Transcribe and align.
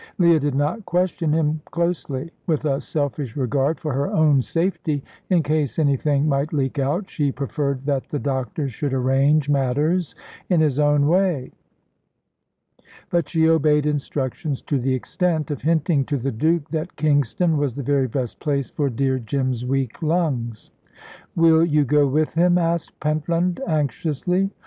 Leah 0.17 0.39
did 0.39 0.55
not 0.55 0.83
question 0.87 1.31
him 1.31 1.61
closely. 1.65 2.31
With 2.47 2.65
a 2.65 2.81
selfish 2.81 3.37
regard 3.37 3.79
for 3.79 3.93
her 3.93 4.07
own 4.07 4.41
safety, 4.41 5.03
in 5.29 5.43
case 5.43 5.77
anything 5.77 6.27
might 6.27 6.51
leak 6.51 6.79
out, 6.79 7.07
she 7.07 7.31
preferred 7.31 7.85
that 7.85 8.09
the 8.09 8.17
doctor 8.17 8.67
should 8.67 8.93
arrange 8.95 9.47
matters 9.47 10.15
in 10.49 10.59
his 10.59 10.79
own 10.79 11.05
way. 11.07 11.51
But 13.11 13.29
she 13.29 13.47
obeyed 13.47 13.85
instructions 13.85 14.63
to 14.63 14.79
the 14.79 14.95
extent 14.95 15.51
of 15.51 15.61
hinting 15.61 16.05
to 16.05 16.17
the 16.17 16.31
Duke 16.31 16.69
that 16.71 16.95
Kingston 16.95 17.57
was 17.57 17.75
the 17.75 17.83
very 17.83 18.07
best 18.07 18.39
place 18.39 18.71
for 18.71 18.89
dear 18.89 19.19
Jim's 19.19 19.67
weak 19.67 20.01
lungs. 20.01 20.71
"Will 21.35 21.63
you 21.63 21.85
go 21.85 22.07
with 22.07 22.33
him?" 22.33 22.57
asked 22.57 22.99
Pentland, 22.99 23.61
anxiously. 23.67 24.49